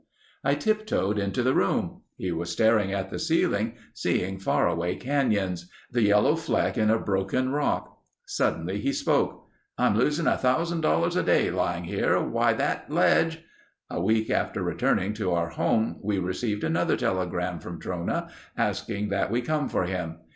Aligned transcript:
I 0.43 0.55
tiptoed 0.55 1.19
into 1.19 1.43
the 1.43 1.53
room. 1.53 2.01
He 2.17 2.31
was 2.31 2.49
staring 2.51 2.91
at 2.91 3.11
the 3.11 3.19
ceiling, 3.19 3.75
seeing 3.93 4.39
faraway 4.39 4.95
canyons; 4.95 5.69
the 5.91 6.01
yellow 6.01 6.35
fleck 6.35 6.75
in 6.75 6.89
a 6.89 6.97
broken 6.97 7.49
rock. 7.51 7.99
Suddenly 8.25 8.81
he 8.81 8.93
spoke: 8.93 9.47
"I'm 9.77 9.95
losing 9.95 10.25
a 10.25 10.39
thousand 10.39 10.81
dollars 10.81 11.15
a 11.15 11.21
day 11.21 11.51
lying 11.51 11.83
here. 11.83 12.19
Why, 12.19 12.51
that 12.53 12.89
ledge—" 12.91 13.43
A 13.91 14.01
week 14.01 14.31
after 14.31 14.63
returning 14.63 15.13
to 15.13 15.33
our 15.33 15.49
home 15.49 15.99
we 16.01 16.17
received 16.17 16.63
another 16.63 16.97
telegram 16.97 17.59
from 17.59 17.79
Trona 17.79 18.31
asking 18.57 19.09
that 19.09 19.29
we 19.29 19.43
come 19.43 19.69
for 19.69 19.83
him. 19.83 20.15